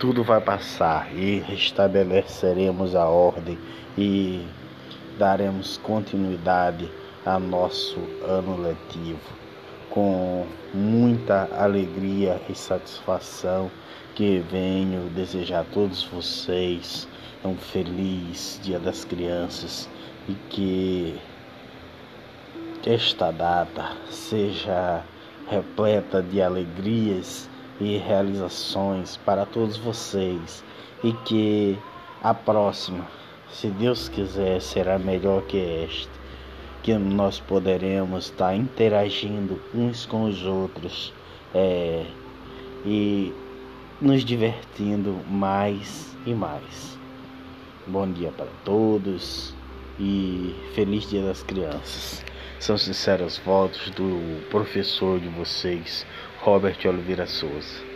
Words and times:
tudo 0.00 0.24
vai 0.24 0.40
passar 0.40 1.14
e 1.14 1.40
restabeleceremos 1.40 2.94
a 2.94 3.06
ordem 3.06 3.58
e 3.98 4.46
daremos 5.18 5.76
continuidade 5.76 6.90
a 7.26 7.38
nosso 7.38 8.00
ano 8.26 8.56
letivo. 8.62 9.20
Com 9.90 10.46
muita 10.72 11.50
alegria 11.52 12.40
e 12.48 12.54
satisfação 12.54 13.70
que 14.14 14.42
venho 14.50 15.10
desejar 15.10 15.60
a 15.60 15.64
todos 15.64 16.02
vocês 16.04 17.06
um 17.44 17.54
feliz 17.54 18.58
Dia 18.62 18.78
das 18.78 19.04
Crianças 19.04 19.86
e 20.26 20.32
que 20.48 21.20
esta 22.86 23.30
data 23.30 23.92
seja 24.08 25.02
repleta 25.46 26.22
de 26.22 26.40
alegrias 26.40 27.50
e 27.80 27.96
realizações 27.96 29.16
para 29.16 29.46
todos 29.46 29.76
vocês 29.76 30.62
e 31.02 31.12
que 31.12 31.78
a 32.22 32.34
próxima, 32.34 33.06
se 33.50 33.68
Deus 33.68 34.08
quiser, 34.08 34.60
será 34.60 34.98
melhor 34.98 35.42
que 35.42 35.58
esta, 35.58 36.12
que 36.82 36.94
nós 36.94 37.40
poderemos 37.40 38.26
estar 38.26 38.54
interagindo 38.54 39.60
uns 39.74 40.04
com 40.04 40.24
os 40.24 40.44
outros 40.44 41.12
é, 41.54 42.04
e 42.84 43.32
nos 44.00 44.24
divertindo 44.24 45.18
mais 45.28 46.16
e 46.26 46.34
mais. 46.34 46.98
Bom 47.86 48.10
dia 48.10 48.30
para 48.30 48.48
todos 48.64 49.54
e 49.98 50.54
feliz 50.74 51.08
Dia 51.08 51.22
das 51.22 51.42
Crianças. 51.42 52.24
São 52.58 52.76
sinceros 52.76 53.38
votos 53.38 53.90
do 53.90 54.46
professor 54.50 55.18
de 55.18 55.28
vocês, 55.28 56.06
Robert 56.42 56.86
Oliveira 56.86 57.26
Souza. 57.26 57.84